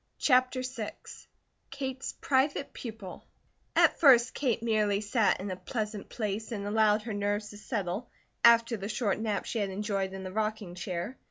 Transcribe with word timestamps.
CHAPTER 0.17 0.63
VI 0.63 0.93
KATE'S 1.69 2.13
PRIVATE 2.21 2.73
PUPIL 2.73 3.23
AT 3.75 3.99
FIRST 3.99 4.33
Kate 4.33 4.63
merely 4.63 4.99
sat 4.99 5.39
in 5.39 5.51
a 5.51 5.55
pleasant 5.55 6.09
place 6.09 6.51
and 6.51 6.65
allowed 6.65 7.03
her 7.03 7.13
nerves 7.13 7.51
to 7.51 7.57
settle, 7.59 8.09
after 8.43 8.77
the 8.77 8.89
short 8.89 9.19
nap 9.19 9.45
she 9.45 9.59
had 9.59 9.69
enjoyed 9.69 10.13
in 10.13 10.23
the 10.23 10.33
rocking 10.33 10.73
chair. 10.73 11.19